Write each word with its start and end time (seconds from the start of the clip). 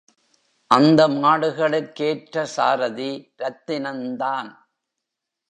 அந்த 0.71 1.07
மாடுகளுக்கேற்ற 1.07 2.43
சாரதி 2.45 3.11
ரத்தினந்தான். 3.37 4.51